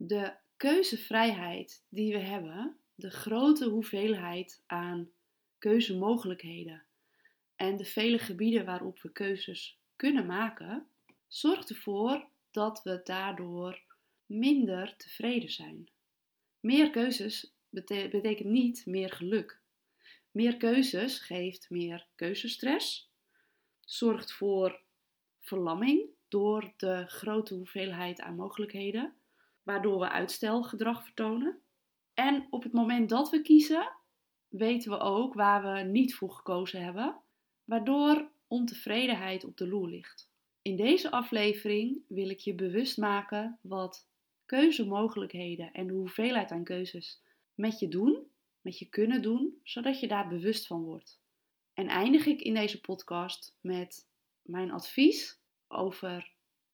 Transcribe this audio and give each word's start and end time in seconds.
De 0.00 0.34
keuzevrijheid 0.56 1.84
die 1.88 2.12
we 2.12 2.18
hebben, 2.18 2.76
de 2.94 3.10
grote 3.10 3.68
hoeveelheid 3.68 4.62
aan 4.66 5.10
keuzemogelijkheden 5.58 6.84
en 7.56 7.76
de 7.76 7.84
vele 7.84 8.18
gebieden 8.18 8.64
waarop 8.64 9.00
we 9.00 9.12
keuzes 9.12 9.78
kunnen 9.96 10.26
maken, 10.26 10.86
zorgt 11.26 11.70
ervoor 11.70 12.28
dat 12.50 12.82
we 12.82 13.00
daardoor 13.04 13.82
minder 14.26 14.96
tevreden 14.96 15.50
zijn. 15.50 15.90
Meer 16.60 16.90
keuzes 16.90 17.54
betekent 17.70 18.48
niet 18.48 18.86
meer 18.86 19.12
geluk. 19.12 19.60
Meer 20.30 20.56
keuzes 20.56 21.18
geeft 21.18 21.70
meer 21.70 22.06
keuzestress, 22.14 23.10
zorgt 23.80 24.32
voor 24.32 24.80
verlamming 25.40 26.10
door 26.28 26.72
de 26.76 27.04
grote 27.06 27.54
hoeveelheid 27.54 28.20
aan 28.20 28.36
mogelijkheden, 28.36 29.17
waardoor 29.68 29.98
we 29.98 30.10
uitstelgedrag 30.10 31.04
vertonen. 31.04 31.58
En 32.14 32.46
op 32.50 32.62
het 32.62 32.72
moment 32.72 33.08
dat 33.08 33.30
we 33.30 33.40
kiezen, 33.40 33.92
weten 34.48 34.90
we 34.90 34.98
ook 34.98 35.34
waar 35.34 35.62
we 35.62 35.80
niet 35.80 36.14
voor 36.14 36.30
gekozen 36.30 36.84
hebben, 36.84 37.20
waardoor 37.64 38.30
ontevredenheid 38.46 39.44
op 39.44 39.56
de 39.56 39.68
loer 39.68 39.88
ligt. 39.88 40.30
In 40.62 40.76
deze 40.76 41.10
aflevering 41.10 42.00
wil 42.06 42.28
ik 42.28 42.38
je 42.38 42.54
bewust 42.54 42.96
maken 42.96 43.58
wat 43.62 44.08
keuzemogelijkheden 44.46 45.72
en 45.72 45.86
de 45.86 45.92
hoeveelheid 45.92 46.50
aan 46.50 46.64
keuzes 46.64 47.22
met 47.54 47.78
je 47.78 47.88
doen, 47.88 48.26
met 48.60 48.78
je 48.78 48.88
kunnen 48.88 49.22
doen, 49.22 49.60
zodat 49.62 50.00
je 50.00 50.08
daar 50.08 50.28
bewust 50.28 50.66
van 50.66 50.82
wordt. 50.82 51.20
En 51.74 51.88
eindig 51.88 52.26
ik 52.26 52.40
in 52.40 52.54
deze 52.54 52.80
podcast 52.80 53.56
met 53.60 54.08
mijn 54.42 54.70
advies 54.70 55.40
over 55.66 56.32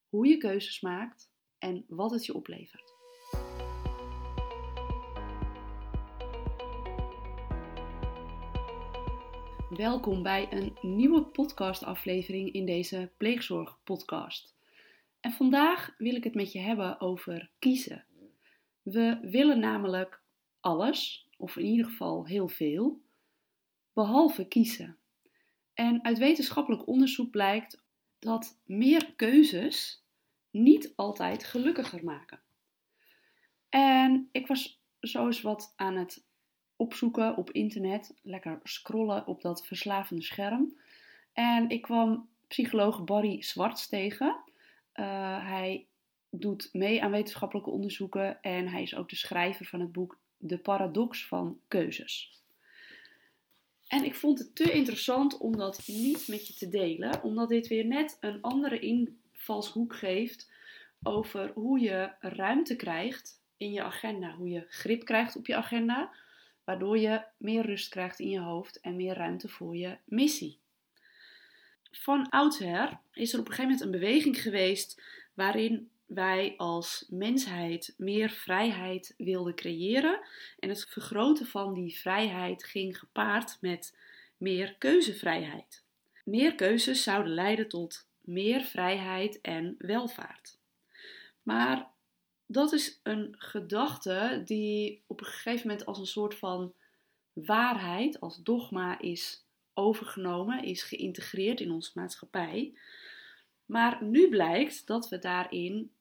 hoe 0.09 0.27
je 0.27 0.37
keuzes 0.37 0.81
maakt 0.81 1.33
en 1.65 1.85
wat 1.89 2.11
het 2.11 2.27
je 2.27 2.35
oplevert. 2.35 2.93
Welkom 9.71 10.23
bij 10.23 10.47
een 10.51 10.77
nieuwe 10.81 11.25
podcastaflevering 11.25 12.53
in 12.53 12.67
deze 12.67 13.13
pleegzorgpodcast. 13.17 14.55
En 15.21 15.33
vandaag 15.33 15.95
wil 15.99 16.15
ik 16.15 16.25
het 16.25 16.35
met 16.35 16.53
je 16.53 16.59
hebben 16.59 17.01
over 17.01 17.51
kiezen. 17.59 18.05
We 18.83 19.19
willen 19.23 19.59
namelijk 19.59 20.23
alles, 20.61 21.29
of 21.37 21.57
in 21.57 21.65
ieder 21.65 21.87
geval 21.87 22.27
heel 22.27 22.49
veel, 22.49 23.01
behalve 23.93 24.49
kiezen. 24.49 24.97
En 25.75 26.05
uit 26.05 26.19
wetenschappelijk 26.19 26.87
onderzoek 26.87 27.31
blijkt 27.31 27.83
dat 28.19 28.61
meer 28.65 29.13
keuzes 29.17 30.04
niet 30.55 30.93
altijd 30.97 31.45
gelukkiger 31.45 32.05
maken. 32.05 32.41
En 33.69 34.29
ik 34.33 34.47
was 34.47 34.81
zo 35.01 35.27
eens 35.27 35.41
wat 35.41 35.73
aan 35.77 35.97
het 35.97 36.25
opzoeken 36.77 37.37
op 37.37 37.51
internet, 37.51 38.15
lekker 38.23 38.61
scrollen 38.63 39.27
op 39.27 39.43
dat 39.43 39.67
verslavende 39.67 40.23
scherm. 40.23 40.79
En 41.33 41.69
ik 41.69 41.83
kwam 41.83 42.29
psycholoog 42.49 43.05
Barry 43.05 43.43
Zwarts 43.43 43.89
tegen. 43.89 44.37
Uh, 44.95 45.49
hij 45.49 45.87
doet 46.31 46.69
mee 46.73 47.03
aan 47.03 47.11
wetenschappelijke 47.11 47.71
onderzoeken 47.71 48.43
en 48.43 48.69
hij 48.69 48.83
is 48.83 48.95
ook 48.95 49.09
de 49.09 49.17
schrijver 49.17 49.67
van 49.67 49.81
het 49.81 49.93
boek 49.93 50.19
De 50.37 50.59
Paradox 50.59 51.27
van 51.27 51.59
Keuzes. 51.69 52.43
En 53.87 54.05
ik 54.05 54.15
vond 54.15 54.39
het 54.39 54.55
te 54.55 54.73
interessant 54.73 55.39
om 55.39 55.57
dat 55.57 55.83
niet 55.87 56.29
met 56.29 56.47
je 56.47 56.55
te 56.55 56.69
delen, 56.69 57.23
omdat 57.23 57.49
dit 57.49 57.67
weer 57.67 57.87
net 57.87 58.17
een 58.21 58.43
andere 58.43 58.79
invalshoek 59.45 59.97
geeft 59.97 60.53
over 61.03 61.51
hoe 61.55 61.81
je 61.81 62.11
ruimte 62.21 62.77
krijgt 62.77 63.43
in 63.57 63.73
je 63.73 63.83
agenda, 63.83 64.35
hoe 64.35 64.49
je 64.49 64.65
grip 64.69 65.05
krijgt 65.05 65.37
op 65.37 65.47
je 65.47 65.57
agenda, 65.57 66.15
waardoor 66.65 66.99
je 66.99 67.25
meer 67.37 67.67
rust 67.67 67.89
krijgt 67.89 68.21
in 68.21 68.29
je 68.29 68.41
hoofd 68.41 68.81
en 68.81 68.97
meer 68.97 69.15
ruimte 69.15 69.49
voor 69.49 69.77
je 69.77 69.99
missie. 70.05 70.59
Van 71.91 72.29
oudsher 72.29 72.99
is 73.13 73.33
er 73.33 73.39
op 73.39 73.49
een 73.49 73.55
gegeven 73.55 73.71
moment 73.73 73.81
een 73.81 74.01
beweging 74.01 74.43
geweest 74.43 75.03
waarin 75.35 75.91
wij 76.07 76.55
als 76.57 77.07
mensheid 77.09 77.95
meer 77.97 78.31
vrijheid 78.31 79.15
wilden 79.17 79.55
creëren. 79.55 80.21
En 80.59 80.69
het 80.69 80.87
vergroten 80.89 81.47
van 81.47 81.75
die 81.75 81.99
vrijheid 81.99 82.65
ging 82.65 82.99
gepaard 82.99 83.59
met 83.61 83.97
meer 84.37 84.75
keuzevrijheid. 84.79 85.85
Meer 86.25 86.55
keuzes 86.55 87.03
zouden 87.03 87.35
leiden 87.35 87.69
tot 87.69 88.09
meer 88.25 88.61
vrijheid 88.61 89.41
en 89.41 89.75
welvaart. 89.79 90.59
Maar 91.43 91.91
dat 92.47 92.73
is 92.73 93.01
een 93.03 93.35
gedachte 93.39 94.43
die 94.45 95.03
op 95.07 95.21
een 95.21 95.27
gegeven 95.27 95.69
moment 95.69 95.87
als 95.87 95.99
een 95.99 96.07
soort 96.07 96.35
van 96.35 96.75
waarheid, 97.33 98.21
als 98.21 98.43
dogma 98.43 99.01
is 99.01 99.45
overgenomen, 99.75 100.63
is 100.63 100.83
geïntegreerd 100.83 101.61
in 101.61 101.71
onze 101.71 101.91
maatschappij. 101.95 102.75
Maar 103.67 104.05
nu 104.05 104.29
blijkt 104.29 104.87
dat 104.87 105.09
we 105.09 105.19
daarin 105.19 105.93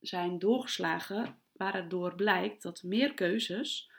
zijn 0.00 0.38
doorgeslagen, 0.38 1.38
waardoor 1.52 2.14
blijkt 2.14 2.62
dat 2.62 2.82
meer 2.82 3.14
keuzes 3.14 3.90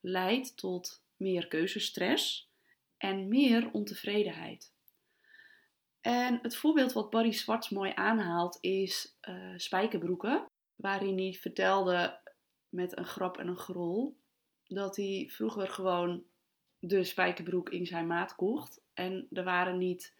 leidt 0.00 0.56
tot 0.56 1.02
meer 1.16 1.48
keuzestress 1.48 2.50
en 2.96 3.28
meer 3.28 3.70
ontevredenheid. 3.72 4.74
En 6.06 6.38
het 6.42 6.56
voorbeeld 6.56 6.92
wat 6.92 7.10
Barry 7.10 7.32
Swarts 7.32 7.68
mooi 7.68 7.92
aanhaalt 7.94 8.58
is 8.60 9.16
uh, 9.28 9.52
spijkerbroeken 9.56 10.46
waarin 10.74 11.18
hij 11.18 11.32
vertelde 11.32 12.20
met 12.68 12.98
een 12.98 13.04
grap 13.04 13.38
en 13.38 13.48
een 13.48 13.58
gerol 13.58 14.16
dat 14.64 14.96
hij 14.96 15.28
vroeger 15.32 15.68
gewoon 15.68 16.22
de 16.78 17.04
spijkerbroek 17.04 17.70
in 17.70 17.86
zijn 17.86 18.06
maat 18.06 18.34
kocht. 18.34 18.80
En 18.94 19.26
er 19.32 19.44
waren 19.44 19.78
niet 19.78 20.14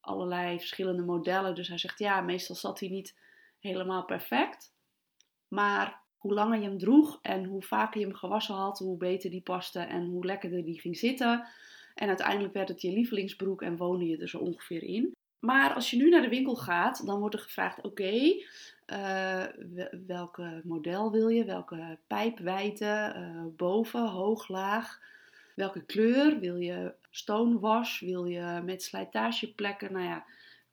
allerlei 0.00 0.58
verschillende 0.58 1.02
modellen. 1.02 1.54
Dus 1.54 1.68
hij 1.68 1.78
zegt 1.78 1.98
ja, 1.98 2.20
meestal 2.20 2.56
zat 2.56 2.80
hij 2.80 2.88
niet 2.88 3.18
helemaal 3.58 4.04
perfect. 4.04 4.72
Maar 5.48 6.00
hoe 6.16 6.34
langer 6.34 6.58
je 6.58 6.68
hem 6.68 6.78
droeg 6.78 7.18
en 7.22 7.44
hoe 7.44 7.62
vaker 7.62 8.00
je 8.00 8.06
hem 8.06 8.16
gewassen 8.16 8.54
had, 8.54 8.78
hoe 8.78 8.96
beter 8.96 9.30
die 9.30 9.42
paste 9.42 9.80
en 9.80 10.04
hoe 10.04 10.26
lekkerder 10.26 10.64
die 10.64 10.80
ging 10.80 10.96
zitten. 10.96 11.46
En 11.94 12.08
uiteindelijk 12.08 12.54
werd 12.54 12.68
het 12.68 12.82
je 12.82 12.92
lievelingsbroek 12.92 13.62
en 13.62 13.76
woonde 13.76 14.06
je 14.06 14.16
er 14.16 14.28
zo 14.28 14.38
ongeveer 14.38 14.82
in. 14.82 15.12
Maar 15.38 15.74
als 15.74 15.90
je 15.90 15.96
nu 15.96 16.08
naar 16.08 16.22
de 16.22 16.28
winkel 16.28 16.54
gaat, 16.54 17.06
dan 17.06 17.20
wordt 17.20 17.34
er 17.34 17.40
gevraagd: 17.40 17.80
oké, 17.80 18.34
uh, 18.86 19.44
welke 20.06 20.60
model 20.64 21.10
wil 21.10 21.28
je? 21.28 21.44
Welke 21.44 21.98
pijpwijte? 22.06 23.14
Uh, 23.16 23.44
boven, 23.56 24.08
hoog, 24.08 24.48
laag? 24.48 25.00
Welke 25.54 25.84
kleur? 25.84 26.38
Wil 26.38 26.56
je 26.56 26.94
stonewash? 27.10 28.00
Wil 28.00 28.24
je 28.24 28.60
met 28.64 28.82
slijtageplekken? 28.82 29.92
Nou 29.92 30.04
ja, 30.04 30.24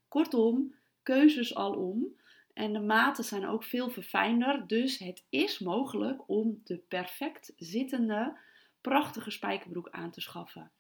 kortom, 0.08 0.76
keuzes 1.04 1.56
alom. 1.56 2.18
En 2.54 2.74
de 2.74 2.80
maten 2.80 3.24
zijn 3.24 3.48
ook 3.48 3.64
veel 3.64 3.90
verfijnder. 3.90 4.68
Dus 4.68 4.98
het 4.98 5.24
is 5.30 5.60
mogelijk 5.60 6.30
om 6.30 6.62
de 6.64 6.78
perfect 6.78 7.54
zittende, 7.58 8.38
prachtige 8.82 9.32
spijkerbroek 9.32 9.90
aan 9.90 10.12
te 10.12 10.22
schaffen. 10.22 10.72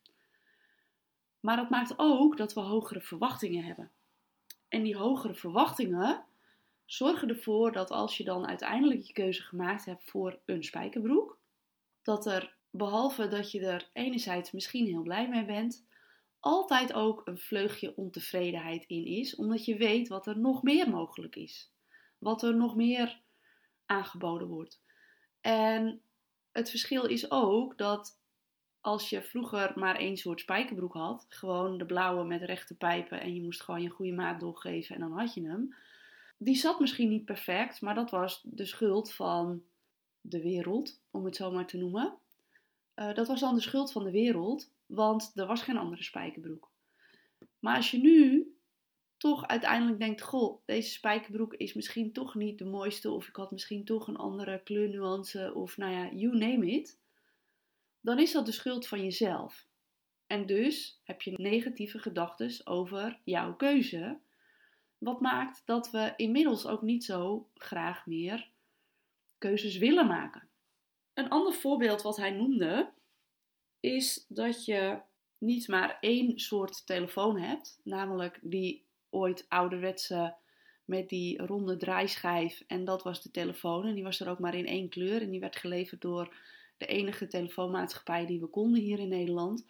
Maar 1.39 1.55
dat 1.55 1.69
maakt 1.69 1.93
ook 1.97 2.37
dat 2.37 2.53
we 2.53 2.59
hogere 2.59 3.01
verwachtingen 3.01 3.63
hebben. 3.63 3.91
En 4.67 4.83
die 4.83 4.97
hogere 4.97 5.33
verwachtingen 5.33 6.25
zorgen 6.85 7.29
ervoor 7.29 7.71
dat 7.71 7.91
als 7.91 8.17
je 8.17 8.23
dan 8.23 8.47
uiteindelijk 8.47 9.01
je 9.01 9.13
keuze 9.13 9.41
gemaakt 9.41 9.85
hebt 9.85 10.03
voor 10.03 10.39
een 10.45 10.63
spijkerbroek, 10.63 11.39
dat 12.01 12.25
er 12.25 12.55
behalve 12.69 13.27
dat 13.27 13.51
je 13.51 13.65
er 13.65 13.89
enerzijds 13.93 14.51
misschien 14.51 14.85
heel 14.85 15.01
blij 15.01 15.29
mee 15.29 15.45
bent, 15.45 15.85
altijd 16.39 16.93
ook 16.93 17.21
een 17.25 17.37
vleugje 17.37 17.95
ontevredenheid 17.95 18.85
in 18.87 19.05
is, 19.05 19.35
omdat 19.35 19.65
je 19.65 19.77
weet 19.77 20.07
wat 20.07 20.27
er 20.27 20.39
nog 20.39 20.63
meer 20.63 20.89
mogelijk 20.89 21.35
is. 21.35 21.71
Wat 22.17 22.43
er 22.43 22.55
nog 22.55 22.75
meer 22.75 23.21
aangeboden 23.85 24.47
wordt. 24.47 24.81
En 25.41 26.01
het 26.51 26.69
verschil 26.69 27.05
is 27.05 27.31
ook 27.31 27.77
dat 27.77 28.18
als 28.81 29.09
je 29.09 29.21
vroeger 29.21 29.71
maar 29.75 29.95
één 29.95 30.17
soort 30.17 30.39
spijkerbroek 30.39 30.93
had, 30.93 31.25
gewoon 31.29 31.77
de 31.77 31.85
blauwe 31.85 32.23
met 32.23 32.41
rechte 32.41 32.75
pijpen 32.75 33.21
en 33.21 33.35
je 33.35 33.41
moest 33.41 33.61
gewoon 33.61 33.81
je 33.81 33.89
goede 33.89 34.11
maat 34.11 34.39
doorgeven 34.39 34.95
en 34.95 35.01
dan 35.01 35.11
had 35.11 35.33
je 35.33 35.47
hem. 35.47 35.75
Die 36.37 36.55
zat 36.55 36.79
misschien 36.79 37.09
niet 37.09 37.25
perfect, 37.25 37.81
maar 37.81 37.95
dat 37.95 38.09
was 38.09 38.41
de 38.43 38.65
schuld 38.65 39.13
van 39.13 39.63
de 40.21 40.41
wereld, 40.41 41.01
om 41.11 41.25
het 41.25 41.35
zo 41.35 41.51
maar 41.51 41.67
te 41.67 41.77
noemen. 41.77 42.17
Uh, 42.95 43.13
dat 43.13 43.27
was 43.27 43.39
dan 43.39 43.55
de 43.55 43.61
schuld 43.61 43.91
van 43.91 44.03
de 44.03 44.11
wereld, 44.11 44.71
want 44.85 45.31
er 45.35 45.45
was 45.45 45.61
geen 45.61 45.77
andere 45.77 46.03
spijkerbroek. 46.03 46.71
Maar 47.59 47.75
als 47.75 47.91
je 47.91 47.97
nu 47.97 48.53
toch 49.17 49.47
uiteindelijk 49.47 49.99
denkt: 49.99 50.21
Goh, 50.21 50.61
deze 50.65 50.89
spijkerbroek 50.89 51.53
is 51.53 51.73
misschien 51.73 52.11
toch 52.11 52.35
niet 52.35 52.57
de 52.57 52.65
mooiste, 52.65 53.11
of 53.11 53.27
ik 53.27 53.35
had 53.35 53.51
misschien 53.51 53.85
toch 53.85 54.07
een 54.07 54.17
andere 54.17 54.61
kleurnuance, 54.63 55.53
of 55.53 55.77
nou 55.77 55.91
ja, 55.91 56.11
you 56.13 56.37
name 56.37 56.65
it 56.71 56.98
dan 58.01 58.19
is 58.19 58.31
dat 58.31 58.45
de 58.45 58.51
schuld 58.51 58.87
van 58.87 59.03
jezelf. 59.03 59.67
En 60.27 60.45
dus 60.45 61.01
heb 61.03 61.21
je 61.21 61.33
negatieve 61.35 61.99
gedachten 61.99 62.67
over 62.67 63.19
jouw 63.23 63.55
keuze. 63.55 64.19
Wat 64.97 65.21
maakt 65.21 65.61
dat 65.65 65.91
we 65.91 66.13
inmiddels 66.15 66.65
ook 66.65 66.81
niet 66.81 67.03
zo 67.03 67.49
graag 67.53 68.05
meer 68.05 68.49
keuzes 69.37 69.77
willen 69.77 70.07
maken. 70.07 70.47
Een 71.13 71.29
ander 71.29 71.53
voorbeeld 71.53 72.01
wat 72.01 72.17
hij 72.17 72.31
noemde 72.31 72.91
is 73.79 74.25
dat 74.27 74.65
je 74.65 75.01
niet 75.37 75.67
maar 75.67 75.97
één 75.99 76.39
soort 76.39 76.85
telefoon 76.85 77.39
hebt, 77.39 77.79
namelijk 77.83 78.39
die 78.41 78.85
ooit 79.09 79.45
ouderwetse 79.49 80.35
met 80.85 81.09
die 81.09 81.45
ronde 81.45 81.77
draaischijf 81.77 82.63
en 82.67 82.85
dat 82.85 83.03
was 83.03 83.21
de 83.21 83.31
telefoon 83.31 83.85
en 83.85 83.93
die 83.93 84.03
was 84.03 84.19
er 84.19 84.29
ook 84.29 84.39
maar 84.39 84.55
in 84.55 84.65
één 84.65 84.89
kleur 84.89 85.21
en 85.21 85.29
die 85.29 85.39
werd 85.39 85.55
geleverd 85.55 86.01
door 86.01 86.35
de 86.79 86.85
enige 86.85 87.27
telefoonmaatschappij 87.27 88.25
die 88.25 88.39
we 88.39 88.47
konden 88.47 88.81
hier 88.81 88.99
in 88.99 89.09
Nederland. 89.09 89.65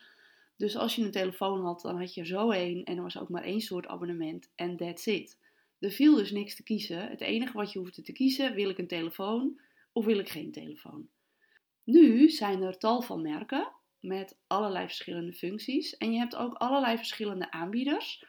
Dus 0.58 0.78
als 0.78 0.96
je 0.96 1.04
een 1.04 1.12
telefoon 1.12 1.62
had, 1.62 1.82
dan 1.82 2.00
had 2.00 2.14
je 2.14 2.26
zo 2.26 2.52
één 2.52 2.84
en 2.84 2.98
er 2.98 3.04
was 3.04 3.18
ook 3.18 3.30
maar 3.30 3.44
één 3.44 3.62
soort 3.62 3.88
abonnement 3.88 4.52
en 4.56 4.78
that's 4.78 5.06
it. 5.06 5.38
Er 5.80 5.92
viel 5.92 6.16
dus 6.16 6.32
niks 6.32 6.56
te 6.56 6.64
kiezen. 6.64 7.10
Het 7.10 7.22
enige 7.22 7.58
wat 7.58 7.72
je 7.72 7.80
hoefde 7.80 8.02
te 8.02 8.12
kiezen, 8.12 8.54
wil 8.54 8.70
ik 8.70 8.78
een 8.78 8.88
telefoon 8.88 9.60
of 9.92 10.06
wil 10.06 10.20
ik 10.20 10.30
geen 10.30 10.52
telefoon. 10.52 11.10
Nu 11.84 12.30
zijn 12.30 12.62
er 12.62 12.78
tal 12.78 13.02
van 13.02 13.22
merken 13.22 13.72
met 14.00 14.38
allerlei 14.48 14.86
verschillende 14.86 15.34
functies 15.34 15.98
en 15.98 16.12
je 16.12 16.18
hebt 16.18 16.36
ook 16.36 16.54
allerlei 16.54 16.98
verschillende 16.98 17.52
aanbieders 17.52 18.26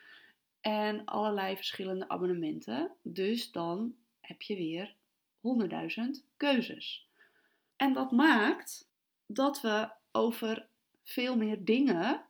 en 0.60 1.04
allerlei 1.04 1.56
verschillende 1.56 2.08
abonnementen. 2.08 2.92
Dus 3.02 3.52
dan 3.52 3.94
heb 4.20 4.42
je 4.42 4.56
weer 4.56 4.94
100.000 5.40 6.26
keuzes. 6.36 7.09
En 7.80 7.92
dat 7.92 8.10
maakt 8.10 8.90
dat 9.26 9.60
we 9.60 9.90
over 10.12 10.68
veel 11.02 11.36
meer 11.36 11.64
dingen 11.64 12.24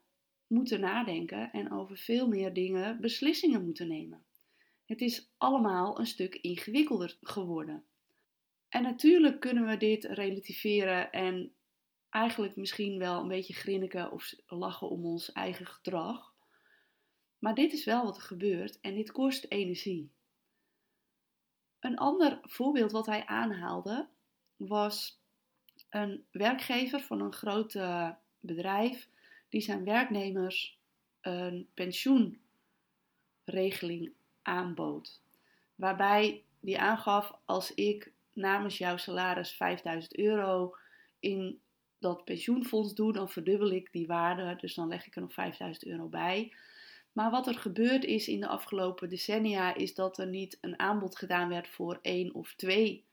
moeten 0.47 0.81
nadenken 0.81 1.52
en 1.52 1.73
over 1.73 1.97
veel 1.97 2.29
meer 2.29 2.52
dingen 2.52 3.00
beslissingen 3.00 3.64
moeten 3.64 3.88
nemen. 3.88 4.25
Het 4.85 5.00
is 5.00 5.31
allemaal 5.37 5.99
een 5.99 6.06
stuk 6.06 6.35
ingewikkelder 6.35 7.17
geworden. 7.20 7.85
En 8.69 8.82
natuurlijk 8.82 9.41
kunnen 9.41 9.67
we 9.67 9.76
dit 9.76 10.05
relativeren 10.05 11.12
en 11.12 11.52
eigenlijk 12.11 12.56
misschien 12.56 12.99
wel 12.99 13.20
een 13.20 13.29
beetje 13.29 13.55
grinniken 13.55 14.12
of 14.12 14.35
lachen 14.47 14.88
om 14.88 15.05
ons 15.05 15.32
eigen 15.32 15.67
gedrag. 15.67 16.35
Maar 17.38 17.55
dit 17.55 17.73
is 17.73 17.85
wel 17.85 18.05
wat 18.05 18.17
er 18.17 18.23
gebeurt 18.23 18.81
en 18.81 18.94
dit 18.94 19.12
kost 19.12 19.47
energie. 19.49 20.11
Een 21.81 21.97
ander 21.97 22.38
voorbeeld 22.43 22.93
wat 22.93 23.06
hij 23.06 23.26
aanhaalde 23.26 24.08
was 24.56 25.20
een 25.91 26.25
werkgever 26.31 27.01
van 27.01 27.21
een 27.21 27.33
groot 27.33 27.79
bedrijf 28.41 29.09
die 29.49 29.61
zijn 29.61 29.85
werknemers 29.85 30.79
een 31.21 31.69
pensioenregeling 31.75 34.13
aanbood. 34.43 35.21
Waarbij 35.75 36.43
die 36.61 36.79
aangaf: 36.79 37.33
als 37.45 37.75
ik 37.75 38.13
namens 38.33 38.79
jouw 38.79 38.97
salaris 38.97 39.53
5000 39.53 40.17
euro 40.17 40.77
in 41.19 41.61
dat 41.99 42.25
pensioenfonds 42.25 42.95
doe, 42.95 43.13
dan 43.13 43.29
verdubbel 43.29 43.71
ik 43.71 43.93
die 43.93 44.07
waarde. 44.07 44.57
Dus 44.57 44.75
dan 44.75 44.89
leg 44.89 45.07
ik 45.07 45.15
er 45.15 45.21
nog 45.21 45.33
5000 45.33 45.87
euro 45.87 46.07
bij. 46.07 46.55
Maar 47.13 47.31
wat 47.31 47.47
er 47.47 47.59
gebeurd 47.59 48.05
is 48.05 48.29
in 48.29 48.41
de 48.41 48.47
afgelopen 48.47 49.09
decennia, 49.09 49.75
is 49.75 49.95
dat 49.95 50.19
er 50.19 50.27
niet 50.27 50.59
een 50.61 50.79
aanbod 50.79 51.17
gedaan 51.17 51.49
werd 51.49 51.69
voor 51.69 51.99
één 52.03 52.35
of 52.35 52.55
twee 52.55 53.05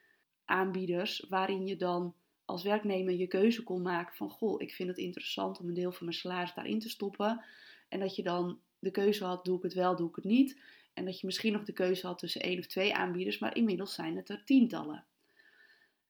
aanbieders, 0.46 1.26
waarin 1.30 1.66
je 1.66 1.76
dan 1.76 2.14
als 2.48 2.64
werknemer 2.64 3.14
je 3.14 3.28
keuze 3.28 3.64
kon 3.64 3.82
maken 3.82 4.16
van 4.16 4.30
goh, 4.30 4.62
ik 4.62 4.74
vind 4.74 4.90
het 4.90 4.98
interessant 4.98 5.60
om 5.60 5.68
een 5.68 5.74
deel 5.74 5.92
van 5.92 6.06
mijn 6.06 6.18
salaris 6.18 6.54
daarin 6.54 6.80
te 6.80 6.90
stoppen. 6.90 7.44
En 7.90 8.00
dat 8.00 8.16
je 8.16 8.24
dan 8.24 8.60
de 8.80 8.92
keuze 8.92 9.26
had, 9.26 9.46
doe 9.46 9.58
ik 9.58 9.64
het 9.64 9.74
wel, 9.74 9.96
doe 9.96 10.10
ik 10.10 10.16
het 10.16 10.26
niet. 10.26 10.62
En 10.94 11.06
dat 11.06 11.20
je 11.20 11.26
misschien 11.26 11.54
nog 11.54 11.64
de 11.64 11.74
keuze 11.74 12.08
had 12.08 12.20
tussen 12.20 12.42
één 12.42 12.60
of 12.60 12.66
twee 12.66 12.96
aanbieders, 12.96 13.40
maar 13.40 13.56
inmiddels 13.56 13.94
zijn 13.94 14.16
het 14.16 14.30
er 14.30 14.44
tientallen. 14.46 15.06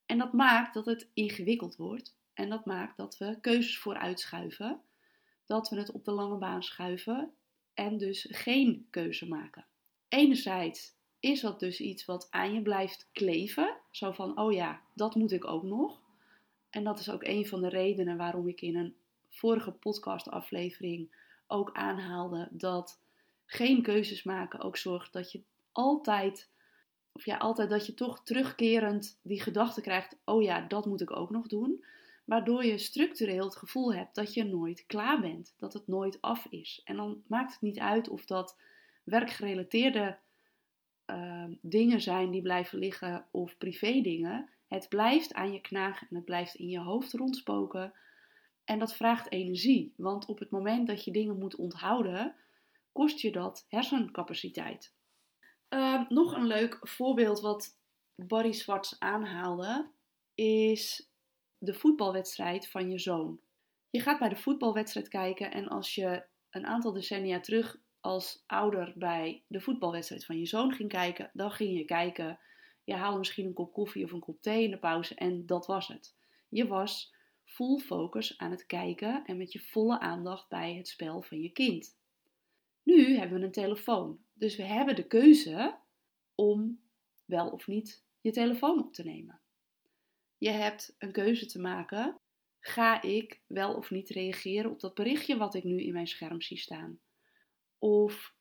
En 0.05 0.17
dat 0.17 0.33
maakt 0.33 0.73
dat 0.73 0.85
het 0.85 1.09
ingewikkeld 1.13 1.75
wordt. 1.75 2.15
En 2.33 2.49
dat 2.49 2.65
maakt 2.65 2.97
dat 2.97 3.17
we 3.17 3.37
keuzes 3.41 3.77
vooruitschuiven. 3.77 4.81
Dat 5.45 5.69
we 5.69 5.75
het 5.75 5.91
op 5.91 6.05
de 6.05 6.11
lange 6.11 6.37
baan 6.37 6.63
schuiven 6.63 7.33
en 7.73 7.97
dus 7.97 8.27
geen 8.29 8.87
keuze 8.89 9.27
maken. 9.27 9.65
Enerzijds 10.07 10.95
is 11.19 11.41
dat 11.41 11.59
dus 11.59 11.79
iets 11.79 12.05
wat 12.05 12.27
aan 12.31 12.53
je 12.53 12.61
blijft 12.61 13.09
kleven. 13.11 13.77
Zo 13.91 14.11
van, 14.11 14.39
oh 14.39 14.53
ja, 14.53 14.81
dat 14.93 15.15
moet 15.15 15.31
ik 15.31 15.45
ook 15.45 15.63
nog. 15.63 16.05
En 16.69 16.83
dat 16.83 16.99
is 16.99 17.09
ook 17.09 17.23
een 17.23 17.47
van 17.47 17.61
de 17.61 17.69
redenen 17.69 18.17
waarom 18.17 18.47
ik 18.47 18.61
in 18.61 18.75
een 18.75 18.95
vorige 19.29 19.71
podcastaflevering 19.71 21.15
ook 21.47 21.73
aanhaalde 21.73 22.47
dat 22.51 23.01
geen 23.45 23.81
keuzes 23.81 24.23
maken 24.23 24.59
ook 24.59 24.77
zorgt 24.77 25.13
dat 25.13 25.31
je 25.31 25.41
altijd, 25.71 26.49
of 27.11 27.25
ja, 27.25 27.37
altijd 27.37 27.69
dat 27.69 27.85
je 27.85 27.93
toch 27.93 28.23
terugkerend 28.23 29.19
die 29.21 29.41
gedachte 29.41 29.81
krijgt: 29.81 30.17
oh 30.25 30.41
ja, 30.41 30.61
dat 30.61 30.85
moet 30.85 31.01
ik 31.01 31.17
ook 31.17 31.29
nog 31.29 31.47
doen. 31.47 31.85
Waardoor 32.25 32.65
je 32.65 32.77
structureel 32.77 33.43
het 33.45 33.55
gevoel 33.55 33.93
hebt 33.93 34.15
dat 34.15 34.33
je 34.33 34.43
nooit 34.43 34.85
klaar 34.85 35.21
bent, 35.21 35.53
dat 35.57 35.73
het 35.73 35.87
nooit 35.87 36.21
af 36.21 36.45
is. 36.49 36.81
En 36.83 36.95
dan 36.95 37.23
maakt 37.27 37.51
het 37.51 37.61
niet 37.61 37.79
uit 37.79 38.09
of 38.09 38.25
dat 38.25 38.57
werkgerelateerde 39.03 40.17
uh, 41.05 41.43
dingen 41.61 42.01
zijn 42.01 42.31
die 42.31 42.41
blijven 42.41 42.79
liggen 42.79 43.25
of 43.31 43.57
privé 43.57 44.01
dingen. 44.01 44.49
Het 44.67 44.89
blijft 44.89 45.33
aan 45.33 45.51
je 45.51 45.61
knagen 45.61 46.07
en 46.09 46.15
het 46.15 46.25
blijft 46.25 46.55
in 46.55 46.69
je 46.69 46.79
hoofd 46.79 47.13
rondspoken. 47.13 47.93
En 48.63 48.79
dat 48.79 48.95
vraagt 48.95 49.31
energie, 49.31 49.93
want 49.97 50.25
op 50.25 50.39
het 50.39 50.49
moment 50.49 50.87
dat 50.87 51.03
je 51.03 51.11
dingen 51.11 51.37
moet 51.37 51.55
onthouden, 51.55 52.35
kost 52.91 53.19
je 53.19 53.31
dat 53.31 53.65
hersencapaciteit. 53.69 54.93
Uh, 55.69 56.09
nog 56.09 56.33
een 56.33 56.47
leuk 56.47 56.77
voorbeeld 56.81 57.39
wat 57.39 57.77
Barry 58.15 58.51
Swartz 58.51 58.95
aanhaalde, 58.99 59.89
is 60.35 61.09
de 61.57 61.73
voetbalwedstrijd 61.73 62.69
van 62.69 62.89
je 62.89 62.99
zoon. 62.99 63.39
Je 63.89 63.99
gaat 63.99 64.19
bij 64.19 64.29
de 64.29 64.35
voetbalwedstrijd 64.35 65.07
kijken 65.07 65.51
en 65.51 65.67
als 65.67 65.95
je 65.95 66.25
een 66.49 66.65
aantal 66.65 66.93
decennia 66.93 67.39
terug 67.39 67.77
als 67.99 68.43
ouder 68.45 68.93
bij 68.95 69.43
de 69.47 69.61
voetbalwedstrijd 69.61 70.25
van 70.25 70.39
je 70.39 70.45
zoon 70.45 70.73
ging 70.73 70.89
kijken, 70.89 71.29
dan 71.33 71.51
ging 71.51 71.77
je 71.77 71.85
kijken 71.85 72.39
je 72.87 72.93
haalde 72.93 73.17
misschien 73.17 73.45
een 73.45 73.53
kop 73.53 73.73
koffie 73.73 74.03
of 74.03 74.11
een 74.11 74.19
kop 74.19 74.41
thee 74.41 74.63
in 74.63 74.71
de 74.71 74.77
pauze 74.77 75.15
en 75.15 75.45
dat 75.45 75.65
was 75.65 75.87
het. 75.87 76.15
Je 76.49 76.67
was 76.67 77.13
full 77.43 77.79
focus 77.79 78.37
aan 78.37 78.51
het 78.51 78.65
kijken 78.65 79.25
en 79.25 79.37
met 79.37 79.51
je 79.51 79.59
volle 79.59 79.99
aandacht 79.99 80.49
bij 80.49 80.75
het 80.75 80.87
spel 80.87 81.21
van 81.21 81.41
je 81.41 81.49
kind. 81.49 81.97
Nu 82.83 83.17
hebben 83.17 83.39
we 83.39 83.45
een 83.45 83.51
telefoon, 83.51 84.19
dus 84.33 84.55
we 84.55 84.63
hebben 84.63 84.95
de 84.95 85.07
keuze 85.07 85.77
om 86.35 86.79
wel 87.25 87.49
of 87.49 87.67
niet 87.67 88.03
je 88.21 88.31
telefoon 88.31 88.79
op 88.79 88.93
te 88.93 89.03
nemen. 89.03 89.39
Je 90.37 90.49
hebt 90.49 90.95
een 90.97 91.11
keuze 91.11 91.45
te 91.45 91.59
maken. 91.59 92.19
Ga 92.59 93.01
ik 93.01 93.41
wel 93.47 93.73
of 93.73 93.91
niet 93.91 94.09
reageren 94.09 94.71
op 94.71 94.79
dat 94.79 94.93
berichtje 94.93 95.37
wat 95.37 95.53
ik 95.53 95.63
nu 95.63 95.81
in 95.81 95.93
mijn 95.93 96.07
scherm 96.07 96.41
zie 96.41 96.57
staan? 96.57 96.99
Of 97.77 98.33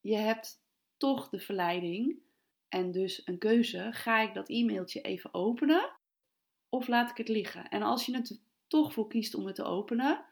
je 0.00 0.16
hebt 0.16 0.62
toch 0.96 1.28
de 1.28 1.40
verleiding 1.40 2.28
en 2.70 2.90
dus 2.90 3.22
een 3.24 3.38
keuze. 3.38 3.88
Ga 3.92 4.20
ik 4.20 4.34
dat 4.34 4.48
e-mailtje 4.48 5.00
even 5.00 5.34
openen 5.34 5.92
of 6.68 6.88
laat 6.88 7.10
ik 7.10 7.16
het 7.16 7.28
liggen? 7.28 7.68
En 7.68 7.82
als 7.82 8.06
je 8.06 8.16
het 8.16 8.42
toch 8.66 8.92
voor 8.92 9.08
kiest 9.08 9.34
om 9.34 9.46
het 9.46 9.54
te 9.54 9.64
openen, 9.64 10.24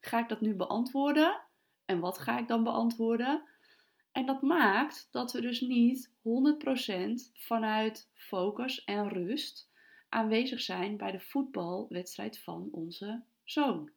ga 0.00 0.18
ik 0.18 0.28
dat 0.28 0.40
nu 0.40 0.54
beantwoorden? 0.54 1.40
En 1.84 2.00
wat 2.00 2.18
ga 2.18 2.38
ik 2.38 2.48
dan 2.48 2.64
beantwoorden? 2.64 3.42
En 4.12 4.26
dat 4.26 4.42
maakt 4.42 5.08
dat 5.10 5.32
we 5.32 5.40
dus 5.40 5.60
niet 5.60 6.12
100% 6.18 7.32
vanuit 7.34 8.10
focus 8.14 8.84
en 8.84 9.08
rust 9.08 9.70
aanwezig 10.08 10.60
zijn 10.60 10.96
bij 10.96 11.10
de 11.10 11.20
voetbalwedstrijd 11.20 12.38
van 12.38 12.68
onze 12.72 13.22
zoon. 13.44 13.90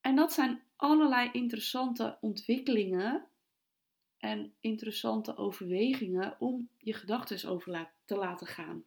En 0.00 0.16
dat 0.16 0.32
zijn 0.32 0.62
allerlei 0.76 1.28
interessante 1.32 2.18
ontwikkelingen 2.20 3.26
en 4.20 4.54
interessante 4.60 5.36
overwegingen 5.36 6.36
om 6.38 6.68
je 6.78 6.92
gedachten 6.92 7.50
over 7.50 7.92
te 8.04 8.16
laten 8.16 8.46
gaan. 8.46 8.84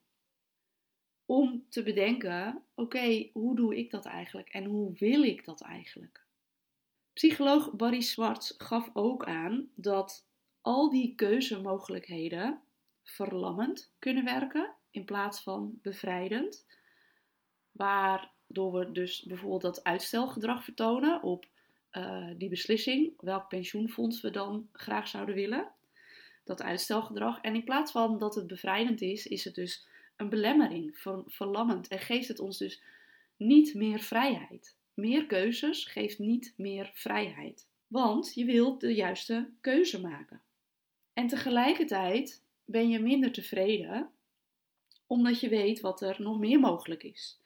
Om 1.26 1.66
te 1.70 1.84
bedenken: 1.84 2.64
oké, 2.76 3.30
hoe 3.34 3.56
doe 3.56 3.78
ik 3.78 3.92
dat 3.92 4.06
eigenlijk 4.06 4.50
en 4.50 4.66
hoe 4.66 4.94
wil 4.94 5.24
ik 5.24 5.46
dat 5.46 5.62
eigenlijk? 5.62 6.26
Psycholoog 7.14 7.72
Barry 7.72 8.02
Swartz 8.02 8.54
gaf 8.58 8.90
ook 8.94 9.26
aan 9.26 9.70
dat 9.76 10.28
al 10.62 10.90
die 10.90 11.16
keuzemogelijkheden 11.16 12.62
verlammend 13.04 13.94
kunnen 14.00 14.24
werken 14.24 14.76
in 14.92 15.06
plaats 15.06 15.42
van 15.42 15.80
bevrijdend. 15.82 16.66
Waardoor 17.72 18.72
we 18.74 18.92
dus 18.92 19.24
bijvoorbeeld 19.24 19.62
dat 19.62 19.84
uitstelgedrag 19.84 20.64
vertonen 20.64 21.24
op 21.24 21.46
uh, 21.98 22.30
die 22.38 22.50
beslissing, 22.50 23.14
welk 23.20 23.50
pensioenfonds 23.50 24.22
we 24.22 24.30
dan 24.30 24.70
graag 24.72 25.08
zouden 25.08 25.36
willen. 25.36 25.72
Dat 26.44 26.62
uitstelgedrag. 26.62 27.42
En 27.42 27.56
in 27.56 27.64
plaats 27.64 27.92
van 27.92 28.20
dat 28.20 28.36
het 28.36 28.48
bevrijdend 28.48 29.02
is, 29.02 29.28
is 29.28 29.44
het 29.44 29.56
dus 29.56 29.88
een 30.16 30.30
belemmering, 30.30 30.98
ver, 30.98 31.24
verlammend. 31.26 31.88
En 31.88 32.00
geeft 32.00 32.28
het 32.28 32.40
ons 32.40 32.58
dus 32.58 32.82
niet 33.38 33.74
meer 33.74 34.00
vrijheid. 34.00 34.78
Meer 34.94 35.26
keuzes 35.26 35.86
geeft 35.86 36.20
niet 36.20 36.54
meer 36.58 36.92
vrijheid. 36.94 37.68
Want 37.88 38.34
je 38.34 38.46
wilt 38.46 38.82
de 38.82 38.94
juiste 38.94 39.50
keuze 39.62 40.02
maken. 40.02 40.42
En 41.14 41.28
tegelijkertijd 41.28 42.44
ben 42.66 42.90
je 42.90 43.00
minder 43.00 43.32
tevreden, 43.32 44.10
omdat 45.08 45.40
je 45.40 45.50
weet 45.50 45.80
wat 45.80 46.02
er 46.02 46.16
nog 46.22 46.40
meer 46.40 46.60
mogelijk 46.60 47.04
is. 47.04 47.40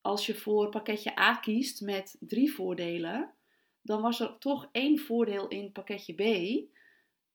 Als 0.00 0.26
je 0.26 0.34
voor 0.34 0.68
pakketje 0.68 1.18
A 1.18 1.36
kiest 1.36 1.80
met 1.80 2.16
drie 2.20 2.52
voordelen, 2.52 3.30
dan 3.82 4.02
was 4.02 4.20
er 4.20 4.38
toch 4.38 4.68
één 4.72 4.98
voordeel 4.98 5.48
in 5.48 5.72
pakketje 5.72 6.14
B 6.14 6.22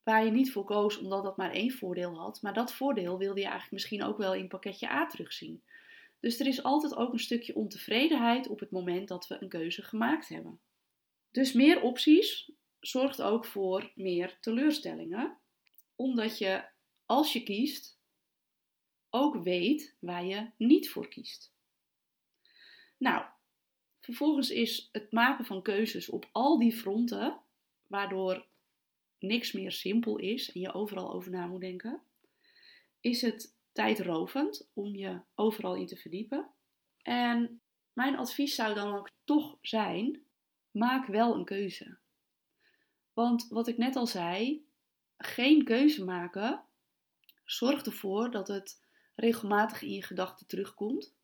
waar 0.03 0.25
je 0.25 0.31
niet 0.31 0.51
voor 0.51 0.63
koos 0.63 0.97
omdat 0.97 1.23
dat 1.23 1.37
maar 1.37 1.51
één 1.51 1.71
voordeel 1.71 2.15
had. 2.15 2.41
Maar 2.41 2.53
dat 2.53 2.73
voordeel 2.73 3.17
wilde 3.17 3.39
je 3.39 3.45
eigenlijk 3.45 3.73
misschien 3.73 4.03
ook 4.03 4.17
wel 4.17 4.33
in 4.33 4.47
pakketje 4.47 4.89
A 4.89 5.05
terugzien. 5.05 5.63
Dus 6.19 6.39
er 6.39 6.47
is 6.47 6.63
altijd 6.63 6.95
ook 6.95 7.13
een 7.13 7.19
stukje 7.19 7.55
ontevredenheid 7.55 8.47
op 8.47 8.59
het 8.59 8.71
moment 8.71 9.07
dat 9.07 9.27
we 9.27 9.41
een 9.41 9.49
keuze 9.49 9.81
gemaakt 9.81 10.27
hebben. 10.27 10.59
Dus 11.31 11.53
meer 11.53 11.81
opties 11.81 12.51
zorgt 12.79 13.21
ook 13.21 13.45
voor 13.45 13.91
meer 13.95 14.37
teleurstellingen, 14.39 15.37
omdat 15.95 16.37
je 16.37 16.63
als 17.05 17.33
je 17.33 17.43
kiest 17.43 17.99
ook 19.09 19.43
weet 19.43 19.95
waar 19.99 20.25
je 20.25 20.49
niet 20.57 20.89
voor 20.89 21.07
kiest. 21.07 21.53
Nou, 22.97 23.25
vervolgens 24.05 24.49
is 24.49 24.89
het 24.91 25.11
maken 25.11 25.45
van 25.45 25.61
keuzes 25.61 26.09
op 26.09 26.29
al 26.31 26.59
die 26.59 26.73
fronten, 26.73 27.39
waardoor 27.87 28.45
niks 29.19 29.51
meer 29.51 29.71
simpel 29.71 30.17
is 30.17 30.51
en 30.51 30.59
je 30.59 30.73
overal 30.73 31.13
over 31.13 31.31
na 31.31 31.45
moet 31.45 31.61
denken, 31.61 32.01
is 32.99 33.21
het 33.21 33.55
tijdrovend 33.71 34.69
om 34.73 34.95
je 34.95 35.19
overal 35.35 35.75
in 35.75 35.87
te 35.87 35.95
verdiepen. 35.95 36.49
En 37.01 37.61
mijn 37.93 38.17
advies 38.17 38.55
zou 38.55 38.73
dan 38.73 38.95
ook 38.95 39.09
toch 39.23 39.57
zijn: 39.61 40.21
maak 40.71 41.07
wel 41.07 41.35
een 41.35 41.45
keuze. 41.45 41.97
Want 43.13 43.47
wat 43.49 43.67
ik 43.67 43.77
net 43.77 43.95
al 43.95 44.07
zei, 44.07 44.65
geen 45.17 45.63
keuze 45.63 46.03
maken 46.03 46.63
zorgt 47.45 47.85
ervoor 47.85 48.31
dat 48.31 48.47
het 48.47 48.83
regelmatig 49.15 49.81
in 49.81 49.91
je 49.91 50.03
gedachten 50.03 50.47
terugkomt. 50.47 51.15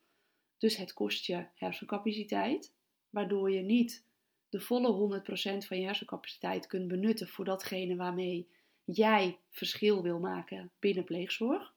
Dus 0.62 0.76
het 0.76 0.94
kost 0.94 1.26
je 1.26 1.46
hersencapaciteit, 1.56 2.74
waardoor 3.10 3.52
je 3.52 3.62
niet 3.62 4.06
de 4.50 4.60
volle 4.60 5.22
100% 5.64 5.68
van 5.68 5.80
je 5.80 5.86
hersencapaciteit 5.86 6.68
kunt 6.68 6.88
benutten 6.88 7.28
voor 7.28 7.46
datgene 7.46 7.96
waarmee 7.96 8.48
jij 8.84 9.40
verschil 9.50 10.02
wil 10.02 10.20
maken 10.20 10.72
binnen 10.80 11.04
pleegzorg. 11.04 11.74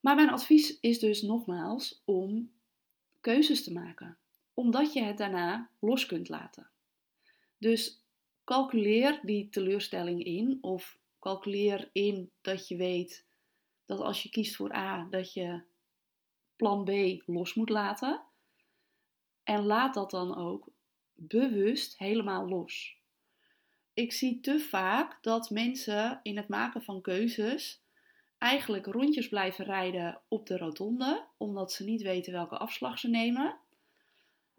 Maar 0.00 0.14
mijn 0.14 0.30
advies 0.30 0.80
is 0.80 0.98
dus 0.98 1.22
nogmaals 1.22 2.02
om 2.04 2.52
keuzes 3.20 3.64
te 3.64 3.72
maken, 3.72 4.18
omdat 4.54 4.92
je 4.92 5.02
het 5.02 5.18
daarna 5.18 5.70
los 5.78 6.06
kunt 6.06 6.28
laten. 6.28 6.70
Dus 7.58 8.04
calculeer 8.44 9.20
die 9.22 9.48
teleurstelling 9.48 10.24
in 10.24 10.58
of 10.60 10.98
calculeer 11.18 11.90
in 11.92 12.30
dat 12.40 12.68
je 12.68 12.76
weet 12.76 13.26
dat 13.86 14.00
als 14.00 14.22
je 14.22 14.28
kiest 14.28 14.56
voor 14.56 14.74
A, 14.74 15.06
dat 15.10 15.32
je 15.32 15.70
plan 16.56 16.84
B 16.84 16.90
los 17.26 17.54
moet 17.54 17.68
laten. 17.68 18.22
En 19.42 19.64
laat 19.64 19.94
dat 19.94 20.10
dan 20.10 20.36
ook 20.36 20.68
bewust 21.14 21.98
helemaal 21.98 22.48
los. 22.48 22.96
Ik 23.94 24.12
zie 24.12 24.40
te 24.40 24.60
vaak 24.60 25.18
dat 25.22 25.50
mensen 25.50 26.20
in 26.22 26.36
het 26.36 26.48
maken 26.48 26.82
van 26.82 27.00
keuzes 27.00 27.82
eigenlijk 28.38 28.86
rondjes 28.86 29.28
blijven 29.28 29.64
rijden 29.64 30.20
op 30.28 30.46
de 30.46 30.56
rotonde, 30.56 31.26
omdat 31.36 31.72
ze 31.72 31.84
niet 31.84 32.02
weten 32.02 32.32
welke 32.32 32.56
afslag 32.56 32.98
ze 32.98 33.08
nemen. 33.08 33.56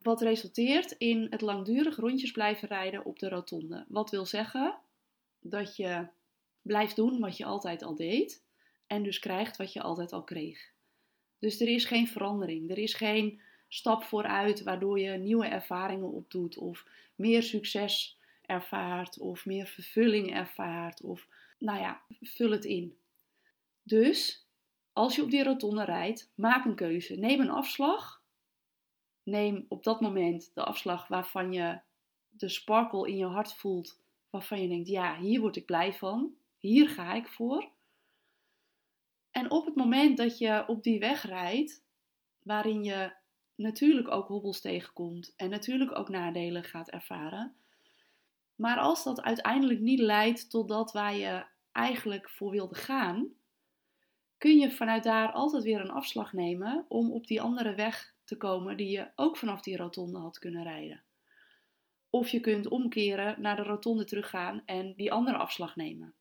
Wat 0.02 0.22
resulteert 0.22 0.92
in 0.92 1.28
het 1.30 1.42
langdurig 1.42 1.96
rondjes 1.96 2.32
blijven 2.32 2.68
rijden 2.68 3.06
op 3.06 3.20
de 3.20 3.30
rotonde. 3.30 3.86
Wat 3.88 4.10
wil 4.10 4.26
zeggen 4.26 4.80
dat 5.40 5.76
je 5.76 6.08
blijft 6.62 6.96
doen 6.96 7.20
wat 7.20 7.38
je 7.38 7.46
altijd 7.46 7.84
al 7.84 7.96
deed 7.96 8.44
en 8.88 9.04
dus 9.04 9.20
krijgt 9.20 9.58
wat 9.58 9.74
je 9.74 9.82
altijd 9.82 10.12
al 10.14 10.24
kreeg. 10.24 10.73
Dus 11.44 11.60
er 11.60 11.68
is 11.68 11.86
geen 11.86 12.08
verandering, 12.08 12.70
er 12.70 12.78
is 12.78 12.94
geen 12.94 13.42
stap 13.68 14.04
vooruit 14.04 14.64
waardoor 14.64 15.00
je 15.00 15.12
nieuwe 15.12 15.46
ervaringen 15.46 16.12
opdoet 16.12 16.58
of 16.58 16.88
meer 17.16 17.44
succes 17.44 18.20
ervaart 18.42 19.20
of 19.20 19.46
meer 19.46 19.66
vervulling 19.66 20.34
ervaart 20.34 21.02
of 21.02 21.28
nou 21.60 21.80
ja, 21.80 22.02
vul 22.22 22.52
het 22.52 22.66
in. 22.66 22.98
Dus 23.82 24.48
als 24.94 25.16
je 25.16 25.24
op 25.24 25.30
die 25.30 25.44
rotonde 25.44 25.84
rijdt, 25.84 26.32
maak 26.36 26.66
een 26.66 26.76
keuze. 26.76 27.16
Neem 27.16 27.40
een 27.40 27.50
afslag. 27.50 28.22
Neem 29.24 29.66
op 29.68 29.84
dat 29.84 30.02
moment 30.02 30.52
de 30.54 30.64
afslag 30.64 31.08
waarvan 31.08 31.54
je 31.54 31.80
de 32.30 32.50
sparkle 32.50 33.08
in 33.08 33.18
je 33.18 33.26
hart 33.26 33.54
voelt, 33.54 34.02
waarvan 34.30 34.62
je 34.62 34.68
denkt: 34.68 34.88
ja, 34.88 35.20
hier 35.20 35.42
word 35.42 35.56
ik 35.56 35.66
blij 35.66 35.94
van, 35.94 36.36
hier 36.58 36.90
ga 36.90 37.14
ik 37.14 37.28
voor. 37.28 37.72
En 39.34 39.52
op 39.52 39.66
het 39.66 39.76
moment 39.76 40.18
dat 40.18 40.38
je 40.38 40.64
op 40.68 40.84
die 40.84 41.00
weg 41.00 41.26
rijdt, 41.26 41.84
waarin 42.44 42.84
je 42.84 43.14
natuurlijk 43.56 44.12
ook 44.12 44.28
hobbels 44.28 44.62
tegenkomt 44.62 45.34
en 45.36 45.50
natuurlijk 45.50 45.98
ook 45.98 46.10
nadelen 46.10 46.64
gaat 46.64 46.90
ervaren. 46.90 47.56
Maar 48.56 48.78
als 48.78 49.04
dat 49.04 49.22
uiteindelijk 49.22 49.80
niet 49.80 50.00
leidt 50.00 50.50
tot 50.50 50.68
dat 50.68 50.92
waar 50.92 51.16
je 51.16 51.46
eigenlijk 51.72 52.30
voor 52.30 52.52
wilde 52.52 52.76
gaan, 52.76 53.28
kun 54.38 54.58
je 54.58 54.72
vanuit 54.72 55.04
daar 55.04 55.32
altijd 55.32 55.64
weer 55.64 55.80
een 55.80 55.92
afslag 55.92 56.34
nemen 56.34 56.86
om 56.88 57.12
op 57.12 57.28
die 57.28 57.42
andere 57.42 57.76
weg 57.76 58.16
te 58.24 58.38
komen 58.38 58.78
die 58.78 58.90
je 58.90 59.12
ook 59.16 59.38
vanaf 59.38 59.62
die 59.62 59.78
rotonde 59.78 60.20
had 60.20 60.40
kunnen 60.40 60.64
rijden. 60.64 61.04
Of 62.10 62.28
je 62.30 62.40
kunt 62.40 62.68
omkeren, 62.68 63.42
naar 63.42 63.56
de 63.56 63.64
rotonde 63.64 64.06
teruggaan 64.06 64.62
en 64.66 64.94
die 64.96 65.12
andere 65.12 65.38
afslag 65.38 65.76
nemen. 65.76 66.14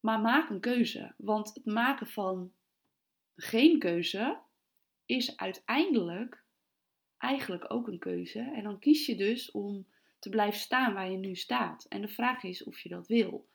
Maar 0.00 0.20
maak 0.20 0.50
een 0.50 0.60
keuze, 0.60 1.14
want 1.16 1.54
het 1.54 1.64
maken 1.64 2.06
van 2.06 2.52
geen 3.36 3.78
keuze 3.78 4.40
is 5.04 5.36
uiteindelijk 5.36 6.44
eigenlijk 7.18 7.72
ook 7.72 7.88
een 7.88 7.98
keuze. 7.98 8.40
En 8.40 8.62
dan 8.62 8.78
kies 8.78 9.06
je 9.06 9.16
dus 9.16 9.50
om 9.50 9.86
te 10.18 10.28
blijven 10.28 10.60
staan 10.60 10.94
waar 10.94 11.10
je 11.10 11.16
nu 11.16 11.34
staat. 11.34 11.84
En 11.84 12.00
de 12.00 12.08
vraag 12.08 12.42
is 12.42 12.64
of 12.64 12.80
je 12.80 12.88
dat 12.88 13.06
wil. 13.06 13.48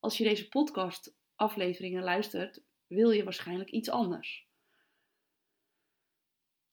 Als 0.00 0.18
je 0.18 0.24
deze 0.24 0.48
podcast 0.48 1.14
afleveringen 1.34 2.02
luistert, 2.02 2.62
wil 2.86 3.10
je 3.10 3.24
waarschijnlijk 3.24 3.70
iets 3.70 3.90
anders. 3.90 4.46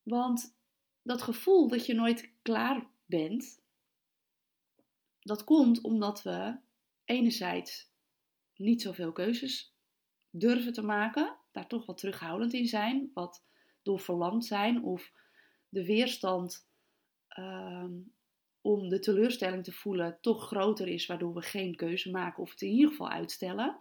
Want 0.03 0.57
dat 1.01 1.21
gevoel 1.21 1.67
dat 1.67 1.85
je 1.85 1.93
nooit 1.93 2.33
klaar 2.41 2.87
bent, 3.05 3.61
dat 5.19 5.43
komt 5.43 5.81
omdat 5.81 6.21
we 6.21 6.57
enerzijds 7.05 7.88
niet 8.59 8.81
zoveel 8.81 9.11
keuzes 9.11 9.73
durven 10.29 10.73
te 10.73 10.81
maken, 10.81 11.35
daar 11.51 11.67
toch 11.67 11.85
wat 11.85 11.97
terughoudend 11.97 12.53
in 12.53 12.67
zijn, 12.67 13.11
wat 13.13 13.45
door 13.83 13.99
verlamd 13.99 14.45
zijn 14.45 14.83
of 14.83 15.11
de 15.69 15.85
weerstand 15.85 16.67
ehm, 17.27 17.93
om 18.61 18.89
de 18.89 18.99
teleurstelling 18.99 19.63
te 19.63 19.71
voelen 19.71 20.17
toch 20.21 20.47
groter 20.47 20.87
is, 20.87 21.05
waardoor 21.05 21.33
we 21.33 21.41
geen 21.41 21.75
keuze 21.75 22.11
maken 22.11 22.43
of 22.43 22.51
het 22.51 22.61
in 22.61 22.69
ieder 22.69 22.89
geval 22.89 23.09
uitstellen. 23.09 23.79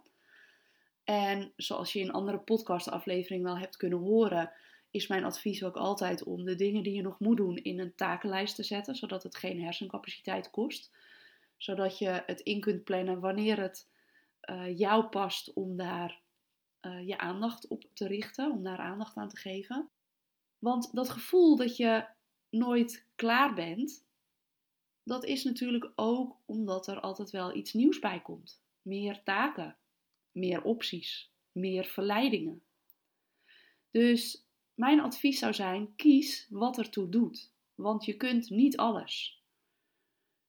En 1.03 1.53
zoals 1.55 1.93
je 1.93 1.99
in 1.99 2.11
andere 2.11 2.39
podcastafleveringen 2.39 3.45
wel 3.45 3.57
hebt 3.57 3.77
kunnen 3.77 3.99
horen, 3.99 4.51
is 4.91 5.07
mijn 5.07 5.23
advies 5.23 5.63
ook 5.63 5.75
altijd 5.75 6.23
om 6.23 6.43
de 6.43 6.55
dingen 6.55 6.83
die 6.83 6.93
je 6.93 7.01
nog 7.01 7.19
moet 7.19 7.37
doen 7.37 7.57
in 7.57 7.79
een 7.79 7.95
takenlijst 7.95 8.55
te 8.55 8.63
zetten, 8.63 8.95
zodat 8.95 9.23
het 9.23 9.35
geen 9.35 9.61
hersencapaciteit 9.61 10.49
kost. 10.49 10.91
Zodat 11.57 11.97
je 11.97 12.23
het 12.25 12.39
in 12.39 12.59
kunt 12.59 12.83
plannen 12.83 13.19
wanneer 13.19 13.59
het 13.59 13.89
uh, 14.49 14.77
jou 14.77 15.05
past 15.05 15.53
om 15.53 15.77
daar 15.77 16.21
uh, 16.81 17.07
je 17.07 17.17
aandacht 17.17 17.67
op 17.67 17.83
te 17.93 18.07
richten, 18.07 18.51
om 18.51 18.63
daar 18.63 18.77
aandacht 18.77 19.15
aan 19.15 19.29
te 19.29 19.37
geven. 19.37 19.89
Want 20.59 20.95
dat 20.95 21.09
gevoel 21.09 21.55
dat 21.55 21.77
je 21.77 22.05
nooit 22.49 23.05
klaar 23.15 23.53
bent, 23.53 24.05
dat 25.03 25.25
is 25.25 25.43
natuurlijk 25.43 25.91
ook 25.95 26.37
omdat 26.45 26.87
er 26.87 26.99
altijd 26.99 27.29
wel 27.29 27.55
iets 27.55 27.73
nieuws 27.73 27.99
bij 27.99 28.21
komt. 28.21 28.61
Meer 28.81 29.23
taken, 29.23 29.77
meer 30.31 30.63
opties, 30.63 31.31
meer 31.51 31.85
verleidingen. 31.85 32.61
Dus 33.91 34.45
mijn 34.73 34.99
advies 34.99 35.39
zou 35.39 35.53
zijn: 35.53 35.95
kies 35.95 36.47
wat 36.49 36.77
ertoe 36.77 37.09
doet, 37.09 37.51
want 37.75 38.05
je 38.05 38.13
kunt 38.13 38.49
niet 38.49 38.77
alles. 38.77 39.43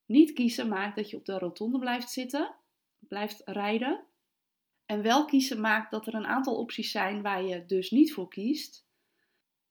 Niet 0.07 0.33
kiezen 0.33 0.69
maakt 0.69 0.97
dat 0.97 1.11
je 1.11 1.17
op 1.17 1.25
de 1.25 1.39
rotonde 1.39 1.79
blijft 1.79 2.11
zitten, 2.11 2.55
blijft 3.01 3.43
rijden. 3.45 4.05
En 4.87 5.03
wel 5.03 5.25
kiezen 5.25 5.61
maakt 5.61 5.91
dat 5.91 6.07
er 6.07 6.15
een 6.15 6.27
aantal 6.27 6.57
opties 6.57 6.91
zijn 6.91 7.23
waar 7.23 7.43
je 7.43 7.67
dus 7.67 7.91
niet 7.91 8.13
voor 8.13 8.29
kiest, 8.29 8.87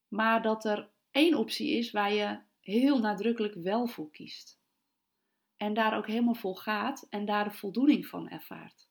maar 0.08 0.42
dat 0.42 0.66
er 0.66 0.90
één 1.12 1.38
optie 1.38 1.78
is 1.78 1.92
waar 1.92 2.14
je 2.14 2.40
heel 2.60 3.00
nadrukkelijk 3.00 3.54
wel 3.54 3.88
voor 3.88 4.12
kiest. 4.12 4.60
En 5.58 5.74
daar 5.74 5.98
ook 5.98 6.08
helemaal 6.08 6.34
vol 6.34 6.56
gaat 6.56 7.08
en 7.10 7.26
daar 7.26 7.44
de 7.44 7.56
voldoening 7.56 8.08
van 8.08 8.30
ervaart. 8.30 8.90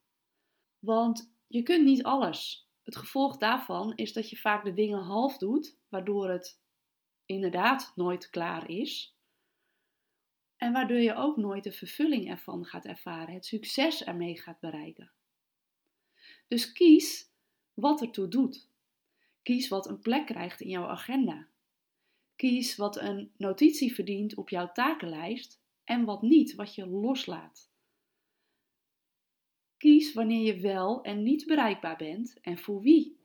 Want 0.79 1.35
je 1.47 1.63
kunt 1.63 1.85
niet 1.85 2.03
alles. 2.03 2.69
Het 2.83 2.97
gevolg 2.97 3.37
daarvan 3.37 3.93
is 3.95 4.13
dat 4.13 4.31
je 4.31 4.37
vaak 4.37 4.65
de 4.65 4.73
dingen 4.73 5.03
half 5.03 5.39
doet, 5.39 5.79
waardoor 5.89 6.31
het 6.31 6.61
inderdaad 7.25 7.93
nooit 7.95 8.31
klaar 8.31 8.71
is. 8.71 9.18
En 10.59 10.73
waardoor 10.73 10.99
je 10.99 11.15
ook 11.15 11.37
nooit 11.37 11.65
de 11.65 11.73
vervulling 11.73 12.29
ervan 12.31 12.65
gaat 12.65 12.85
ervaren, 12.85 13.35
het 13.35 13.47
succes 13.47 14.05
ermee 14.05 14.41
gaat 14.41 14.61
bereiken. 14.61 15.11
Dus 16.49 16.73
kies 16.73 17.31
wat 17.75 18.01
ertoe 18.01 18.29
doet. 18.29 18.69
Kies 19.43 19.69
wat 19.69 19.89
een 19.89 20.01
plek 20.01 20.27
krijgt 20.27 20.61
in 20.61 20.69
jouw 20.69 20.87
agenda. 20.87 21.49
Kies 22.37 22.77
wat 22.77 22.97
een 22.97 23.33
notitie 23.37 23.95
verdient 23.95 24.35
op 24.35 24.49
jouw 24.49 24.73
takenlijst 24.73 25.61
en 25.85 26.05
wat 26.05 26.23
niet, 26.23 26.55
wat 26.55 26.75
je 26.75 26.87
loslaat. 26.87 27.71
Kies 29.77 30.13
wanneer 30.13 30.55
je 30.55 30.61
wel 30.61 31.03
en 31.03 31.23
niet 31.23 31.47
bereikbaar 31.47 31.97
bent 31.97 32.41
en 32.41 32.59
voor 32.59 32.81
wie. 32.81 33.17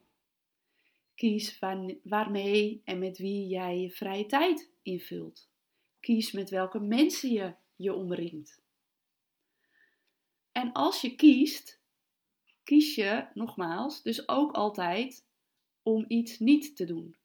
Kies 1.15 1.59
waarmee 2.03 2.81
en 2.83 2.99
met 2.99 3.17
wie 3.17 3.47
jij 3.47 3.79
je 3.79 3.91
vrije 3.91 4.25
tijd 4.25 4.71
invult. 4.81 5.52
Kies 6.03 6.31
met 6.31 6.49
welke 6.49 6.79
mensen 6.79 7.31
je 7.31 7.55
je 7.75 7.93
omringt. 7.93 8.61
En 10.51 10.71
als 10.71 11.01
je 11.01 11.15
kiest, 11.15 11.81
kies 12.63 12.95
je 12.95 13.27
nogmaals 13.33 14.01
dus 14.01 14.27
ook 14.27 14.51
altijd 14.51 15.25
om 15.81 16.05
iets 16.07 16.39
niet 16.39 16.75
te 16.75 16.85
doen. 16.85 17.15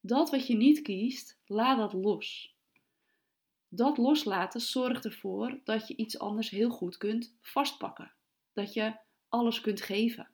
Dat 0.00 0.30
wat 0.30 0.46
je 0.46 0.56
niet 0.56 0.82
kiest, 0.82 1.40
laat 1.46 1.78
dat 1.78 1.92
los. 1.92 2.54
Dat 3.68 3.98
loslaten 3.98 4.60
zorgt 4.60 5.04
ervoor 5.04 5.60
dat 5.64 5.88
je 5.88 5.96
iets 5.96 6.18
anders 6.18 6.50
heel 6.50 6.70
goed 6.70 6.96
kunt 6.96 7.36
vastpakken. 7.40 8.12
Dat 8.52 8.72
je 8.72 8.96
alles 9.28 9.60
kunt 9.60 9.80
geven. 9.80 10.30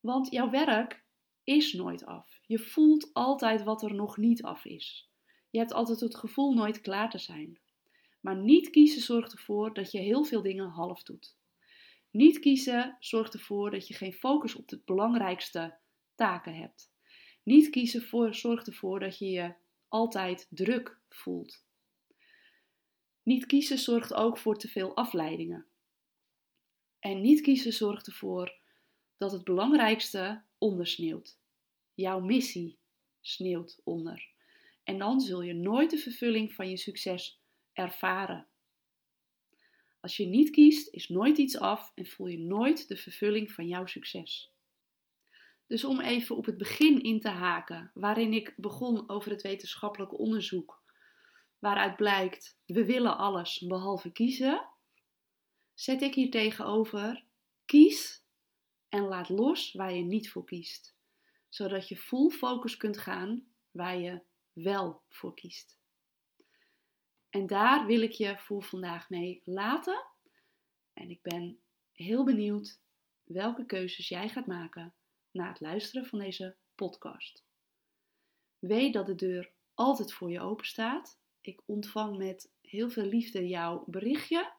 Want 0.00 0.30
jouw 0.30 0.50
werk 0.50 1.04
is 1.44 1.72
nooit 1.72 2.04
af. 2.04 2.40
Je 2.46 2.58
voelt 2.58 3.14
altijd 3.14 3.62
wat 3.62 3.82
er 3.82 3.94
nog 3.94 4.16
niet 4.16 4.42
af 4.42 4.64
is. 4.64 5.10
Je 5.50 5.58
hebt 5.58 5.72
altijd 5.72 6.00
het 6.00 6.16
gevoel 6.16 6.54
nooit 6.54 6.80
klaar 6.80 7.10
te 7.10 7.18
zijn. 7.18 7.58
Maar 8.20 8.36
niet 8.36 8.70
kiezen 8.70 9.02
zorgt 9.02 9.32
ervoor 9.32 9.74
dat 9.74 9.90
je 9.90 9.98
heel 9.98 10.24
veel 10.24 10.42
dingen 10.42 10.68
half 10.68 11.02
doet. 11.02 11.36
Niet 12.10 12.38
kiezen 12.38 12.96
zorgt 13.00 13.34
ervoor 13.34 13.70
dat 13.70 13.88
je 13.88 13.94
geen 13.94 14.12
focus 14.12 14.54
op 14.54 14.68
de 14.68 14.82
belangrijkste 14.84 15.78
taken 16.14 16.54
hebt. 16.54 16.92
Niet 17.42 17.70
kiezen 17.70 18.02
voor, 18.02 18.34
zorgt 18.34 18.66
ervoor 18.66 19.00
dat 19.00 19.18
je 19.18 19.30
je 19.30 19.54
altijd 19.88 20.46
druk 20.50 20.98
voelt. 21.08 21.64
Niet 23.22 23.46
kiezen 23.46 23.78
zorgt 23.78 24.14
ook 24.14 24.38
voor 24.38 24.58
te 24.58 24.68
veel 24.68 24.96
afleidingen. 24.96 25.66
En 26.98 27.20
niet 27.20 27.40
kiezen 27.40 27.72
zorgt 27.72 28.06
ervoor 28.06 28.58
dat 29.16 29.32
het 29.32 29.44
belangrijkste 29.44 30.42
ondersneeuwt. 30.58 31.38
Jouw 31.94 32.20
missie 32.20 32.78
sneeuwt 33.20 33.80
onder. 33.84 34.34
En 34.86 34.98
dan 34.98 35.20
zul 35.20 35.42
je 35.42 35.54
nooit 35.54 35.90
de 35.90 35.98
vervulling 35.98 36.52
van 36.52 36.70
je 36.70 36.76
succes 36.76 37.40
ervaren. 37.72 38.46
Als 40.00 40.16
je 40.16 40.26
niet 40.26 40.50
kiest, 40.50 40.94
is 40.94 41.08
nooit 41.08 41.38
iets 41.38 41.58
af 41.58 41.92
en 41.94 42.06
voel 42.06 42.26
je 42.26 42.38
nooit 42.38 42.88
de 42.88 42.96
vervulling 42.96 43.52
van 43.52 43.68
jouw 43.68 43.86
succes. 43.86 44.52
Dus 45.66 45.84
om 45.84 46.00
even 46.00 46.36
op 46.36 46.44
het 46.44 46.56
begin 46.58 47.02
in 47.02 47.20
te 47.20 47.28
haken, 47.28 47.90
waarin 47.94 48.32
ik 48.32 48.54
begon 48.56 49.08
over 49.08 49.30
het 49.30 49.42
wetenschappelijk 49.42 50.18
onderzoek, 50.18 50.82
waaruit 51.58 51.96
blijkt 51.96 52.58
we 52.66 52.84
willen 52.84 53.18
alles 53.18 53.58
behalve 53.66 54.12
kiezen, 54.12 54.68
zet 55.74 56.02
ik 56.02 56.14
hier 56.14 56.30
tegenover 56.30 57.24
kies 57.64 58.24
en 58.88 59.02
laat 59.02 59.28
los 59.28 59.72
waar 59.72 59.94
je 59.94 60.02
niet 60.02 60.30
voor 60.30 60.44
kiest, 60.44 60.96
zodat 61.48 61.88
je 61.88 61.96
full 61.96 62.30
focus 62.30 62.76
kunt 62.76 62.98
gaan 62.98 63.46
waar 63.70 63.98
je 63.98 64.20
wel 64.62 65.02
voor 65.08 65.34
kiest. 65.34 65.78
En 67.30 67.46
daar 67.46 67.86
wil 67.86 68.00
ik 68.00 68.12
je 68.12 68.38
voor 68.38 68.62
vandaag 68.62 69.10
mee 69.10 69.42
laten. 69.44 70.04
En 70.92 71.10
ik 71.10 71.22
ben 71.22 71.58
heel 71.92 72.24
benieuwd 72.24 72.80
welke 73.24 73.66
keuzes 73.66 74.08
jij 74.08 74.28
gaat 74.28 74.46
maken 74.46 74.94
na 75.30 75.48
het 75.48 75.60
luisteren 75.60 76.06
van 76.06 76.18
deze 76.18 76.56
podcast. 76.74 77.44
Weet 78.58 78.92
dat 78.92 79.06
de 79.06 79.14
deur 79.14 79.52
altijd 79.74 80.12
voor 80.12 80.30
je 80.30 80.40
open 80.40 80.66
staat. 80.66 81.18
Ik 81.40 81.62
ontvang 81.64 82.16
met 82.16 82.52
heel 82.60 82.90
veel 82.90 83.04
liefde 83.04 83.48
jouw 83.48 83.84
berichtje. 83.86 84.52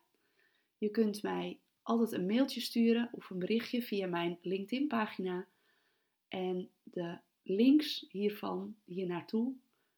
Je 0.78 0.90
kunt 0.90 1.22
mij 1.24 1.60
altijd 1.82 2.12
een 2.12 2.26
mailtje 2.26 2.62
sturen 2.62 3.10
of 3.12 3.30
een 3.30 3.40
berichtje 3.40 3.82
via 3.82 4.08
mijn 4.08 4.38
LinkedIn-pagina. 4.42 5.48
En 6.28 6.70
de 6.84 7.20
links 7.44 8.06
hiervan, 8.10 8.76
hier 8.86 9.08
naartoe, 9.08 9.56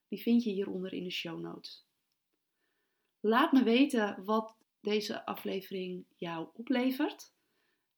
die 0.09 0.21
vind 0.21 0.43
je 0.43 0.49
hieronder 0.49 0.93
in 0.93 1.03
de 1.03 1.11
show 1.11 1.39
notes. 1.39 1.85
Laat 3.19 3.51
me 3.51 3.63
weten 3.63 4.23
wat 4.23 4.55
deze 4.81 5.25
aflevering 5.25 6.05
jou 6.17 6.49
oplevert. 6.53 7.33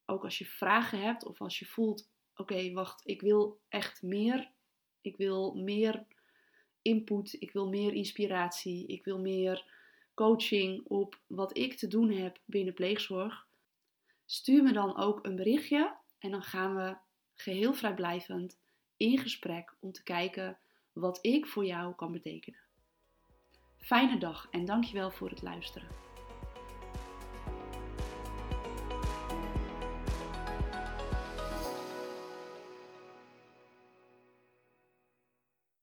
Ook 0.06 0.24
als 0.24 0.38
je 0.38 0.46
vragen 0.46 1.02
hebt 1.02 1.26
of 1.26 1.42
als 1.42 1.60
je 1.60 1.66
voelt: 1.66 2.10
oké, 2.36 2.72
wacht, 2.72 3.08
ik 3.08 3.22
wil 3.22 3.60
echt 3.70 4.02
meer. 4.02 4.52
Ik 5.02 5.18
wil 5.18 5.54
meer 5.54 6.06
input, 6.82 7.36
ik 7.40 7.52
wil 7.52 7.70
meer 7.70 7.94
inspiratie, 7.94 8.88
ik 8.88 9.04
wil 9.04 9.20
meer 9.20 9.80
coaching 10.14 10.84
op 10.88 11.22
wat 11.28 11.58
ik 11.58 11.78
te 11.78 11.88
doen 11.88 12.12
heb 12.12 12.40
binnen 12.46 12.74
pleegzorg. 12.74 13.48
Stuur 14.26 14.64
me 14.64 14.74
dan 14.74 14.98
ook 14.98 15.26
een 15.26 15.36
berichtje 15.36 15.98
en 16.20 16.32
dan 16.32 16.44
gaan 16.44 16.76
we 16.76 16.98
geheel 17.34 17.74
vrijblijvend 17.74 18.60
in 18.98 19.18
gesprek 19.18 19.76
om 19.80 19.92
te 19.92 20.04
kijken 20.04 20.60
wat 20.94 21.20
ik 21.22 21.46
voor 21.46 21.66
jou 21.66 21.96
kan 21.96 22.12
betekenen. 22.12 22.60
Fijne 23.78 24.18
dag 24.18 24.48
en 24.52 24.66
dankjewel 24.66 25.12
voor 25.12 25.30
het 25.30 25.42
luisteren. 25.42 26.11